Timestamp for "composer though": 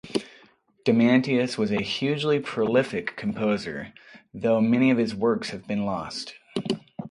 3.15-4.59